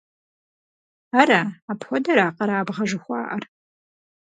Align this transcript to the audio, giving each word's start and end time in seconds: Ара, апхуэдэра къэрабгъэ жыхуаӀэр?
Ара, 1.19 1.41
апхуэдэра 1.71 2.27
къэрабгъэ 2.37 2.83
жыхуаӀэр? 2.89 3.43